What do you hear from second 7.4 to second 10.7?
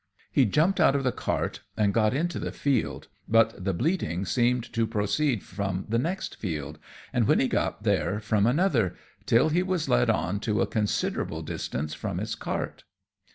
got there from another, till he was led on to a